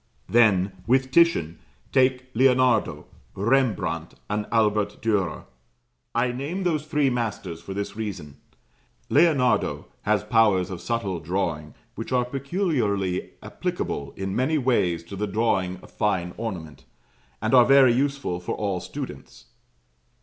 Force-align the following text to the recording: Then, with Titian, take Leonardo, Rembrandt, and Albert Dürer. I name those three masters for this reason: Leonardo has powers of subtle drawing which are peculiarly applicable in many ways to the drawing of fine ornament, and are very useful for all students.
Then, 0.27 0.71
with 0.87 1.11
Titian, 1.11 1.59
take 1.91 2.31
Leonardo, 2.33 3.05
Rembrandt, 3.35 4.15
and 4.31 4.47
Albert 4.51 4.99
Dürer. 4.99 5.45
I 6.15 6.31
name 6.31 6.63
those 6.63 6.87
three 6.87 7.11
masters 7.11 7.61
for 7.61 7.75
this 7.75 7.95
reason: 7.95 8.37
Leonardo 9.09 9.85
has 10.01 10.23
powers 10.23 10.71
of 10.71 10.81
subtle 10.81 11.19
drawing 11.19 11.75
which 11.93 12.11
are 12.11 12.25
peculiarly 12.25 13.33
applicable 13.43 14.13
in 14.17 14.35
many 14.35 14.57
ways 14.57 15.03
to 15.03 15.15
the 15.15 15.27
drawing 15.27 15.77
of 15.83 15.91
fine 15.91 16.33
ornament, 16.35 16.83
and 17.39 17.53
are 17.53 17.63
very 17.67 17.93
useful 17.93 18.39
for 18.39 18.53
all 18.55 18.79
students. 18.79 19.45